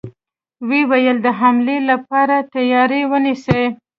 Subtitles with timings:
[0.67, 3.63] و يې ويل: د حملې له پاره تياری ونيسئ!